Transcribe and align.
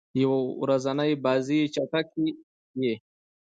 یو 0.21 0.33
ورځنۍ 0.61 1.11
بازۍ 1.23 1.59
چټکي 1.73 2.27
يي. 2.83 2.93